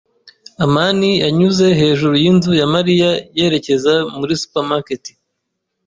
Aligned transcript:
amani 0.65 1.09
yanyuze 1.23 1.67
hejuru 1.79 2.13
yinzu 2.23 2.51
ya 2.61 2.67
Mariya 2.73 3.09
yerekeza 3.37 3.93
muri 4.19 4.33
supermarket. 4.41 5.03